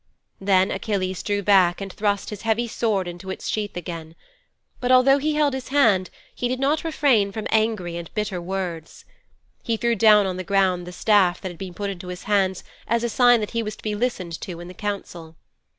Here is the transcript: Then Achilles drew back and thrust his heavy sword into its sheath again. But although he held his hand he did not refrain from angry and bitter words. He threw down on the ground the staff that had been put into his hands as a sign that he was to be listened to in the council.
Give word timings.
Then 0.39 0.71
Achilles 0.71 1.21
drew 1.21 1.43
back 1.43 1.79
and 1.79 1.93
thrust 1.93 2.31
his 2.31 2.41
heavy 2.41 2.67
sword 2.67 3.07
into 3.07 3.29
its 3.29 3.47
sheath 3.47 3.77
again. 3.77 4.15
But 4.79 4.91
although 4.91 5.19
he 5.19 5.35
held 5.35 5.53
his 5.53 5.67
hand 5.67 6.09
he 6.33 6.47
did 6.47 6.59
not 6.59 6.83
refrain 6.83 7.31
from 7.31 7.45
angry 7.51 7.97
and 7.97 8.11
bitter 8.15 8.41
words. 8.41 9.05
He 9.61 9.77
threw 9.77 9.95
down 9.95 10.25
on 10.25 10.37
the 10.37 10.43
ground 10.43 10.87
the 10.87 10.91
staff 10.91 11.39
that 11.41 11.51
had 11.51 11.59
been 11.59 11.75
put 11.75 11.91
into 11.91 12.07
his 12.07 12.23
hands 12.23 12.63
as 12.87 13.03
a 13.03 13.09
sign 13.09 13.41
that 13.41 13.51
he 13.51 13.61
was 13.61 13.75
to 13.75 13.83
be 13.83 13.93
listened 13.93 14.41
to 14.41 14.59
in 14.59 14.67
the 14.67 14.73
council. 14.73 15.35